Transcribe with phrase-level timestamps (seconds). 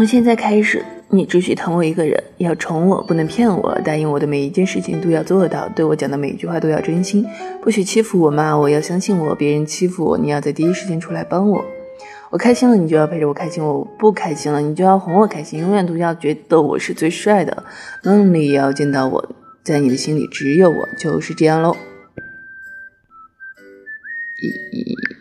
[0.00, 7.22] 从现在开始，你只许疼我一个人，要宠我，不能骗我，答应我的每一件事情都要做到，对我讲的每一句话都要真心，
[7.60, 9.34] 不许欺负我、骂我，要相信我。
[9.34, 11.62] 别人欺负我，你要在第一时间出来帮我。
[12.30, 15.60] 我开心了，你就要陪着我开心；我不开心了，你就要哄我开心。
[15.60, 17.64] 永远都要觉得我是最帅的，
[18.02, 21.76] 梦里也要见到我，在你的心里只有我，就是这样喽。
[24.40, 24.46] 一
[24.78, 25.19] 一。